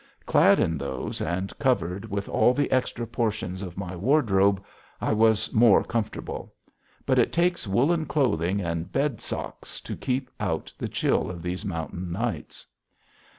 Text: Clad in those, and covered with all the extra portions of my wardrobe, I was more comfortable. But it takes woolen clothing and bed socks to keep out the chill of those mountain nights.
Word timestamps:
Clad 0.25 0.59
in 0.59 0.79
those, 0.79 1.21
and 1.21 1.55
covered 1.59 2.09
with 2.09 2.27
all 2.27 2.55
the 2.55 2.71
extra 2.71 3.05
portions 3.05 3.61
of 3.61 3.77
my 3.77 3.95
wardrobe, 3.95 4.65
I 4.99 5.13
was 5.13 5.53
more 5.53 5.83
comfortable. 5.83 6.55
But 7.05 7.19
it 7.19 7.31
takes 7.31 7.67
woolen 7.67 8.07
clothing 8.07 8.61
and 8.61 8.91
bed 8.91 9.21
socks 9.21 9.79
to 9.81 9.95
keep 9.95 10.31
out 10.39 10.73
the 10.75 10.87
chill 10.89 11.29
of 11.29 11.43
those 11.43 11.63
mountain 11.63 12.11
nights. 12.11 12.65